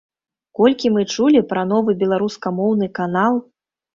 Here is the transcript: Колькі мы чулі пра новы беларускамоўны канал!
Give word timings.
Колькі 0.59 0.87
мы 0.95 1.03
чулі 1.15 1.41
пра 1.51 1.65
новы 1.73 1.95
беларускамоўны 2.01 2.87
канал! 3.01 3.37